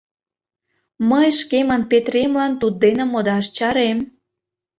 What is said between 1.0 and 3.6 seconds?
Мый шкемын Петремлан туддене модаш